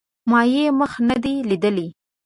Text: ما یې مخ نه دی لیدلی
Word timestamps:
ما 0.29 0.39
یې 0.53 0.63
مخ 0.79 0.91
نه 1.09 1.15
دی 1.23 1.33
لیدلی 1.49 1.87